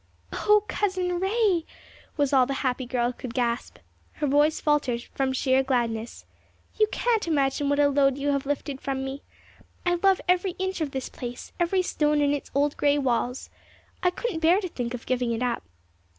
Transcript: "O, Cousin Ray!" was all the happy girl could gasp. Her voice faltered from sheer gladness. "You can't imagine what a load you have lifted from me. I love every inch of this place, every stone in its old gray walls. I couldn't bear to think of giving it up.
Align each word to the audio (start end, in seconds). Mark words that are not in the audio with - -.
"O, 0.33 0.63
Cousin 0.67 1.19
Ray!" 1.19 1.63
was 2.17 2.33
all 2.33 2.47
the 2.47 2.55
happy 2.65 2.87
girl 2.87 3.13
could 3.13 3.35
gasp. 3.35 3.77
Her 4.13 4.25
voice 4.25 4.59
faltered 4.59 5.03
from 5.13 5.31
sheer 5.31 5.61
gladness. 5.61 6.25
"You 6.79 6.87
can't 6.91 7.27
imagine 7.27 7.69
what 7.69 7.77
a 7.77 7.87
load 7.87 8.17
you 8.17 8.29
have 8.29 8.47
lifted 8.47 8.81
from 8.81 9.05
me. 9.05 9.21
I 9.85 9.99
love 10.01 10.19
every 10.27 10.53
inch 10.57 10.81
of 10.81 10.89
this 10.89 11.07
place, 11.09 11.53
every 11.59 11.83
stone 11.83 12.19
in 12.19 12.33
its 12.33 12.49
old 12.55 12.75
gray 12.77 12.97
walls. 12.97 13.51
I 14.01 14.09
couldn't 14.09 14.39
bear 14.39 14.59
to 14.61 14.69
think 14.69 14.95
of 14.95 15.05
giving 15.05 15.33
it 15.33 15.43
up. 15.43 15.61